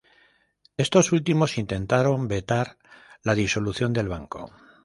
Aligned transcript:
Estos 0.85 1.05
últimos 1.17 1.59
intentaron 1.63 2.27
vetar 2.27 2.67
la 3.21 3.35
disolución 3.35 3.93
del 3.93 4.07
banco. 4.09 4.49